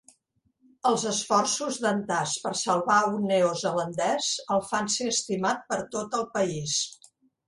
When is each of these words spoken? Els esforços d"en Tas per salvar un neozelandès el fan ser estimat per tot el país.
Els 0.91 1.01
esforços 1.09 1.75
d"en 1.83 1.99
Tas 2.07 2.31
per 2.45 2.53
salvar 2.61 2.97
un 3.09 3.27
neozelandès 3.31 4.31
el 4.55 4.63
fan 4.71 4.89
ser 4.95 5.11
estimat 5.17 5.61
per 5.75 5.79
tot 5.97 6.17
el 6.21 6.25
país. 6.39 6.75